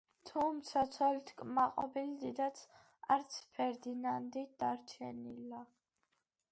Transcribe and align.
თუმცა 0.27 0.81
ცოლით 0.95 1.33
კმაყოფილი 1.41 2.15
დიდად 2.23 2.63
არც 3.17 3.39
ფერდინანდი 3.59 4.45
დარჩენილა. 4.63 5.63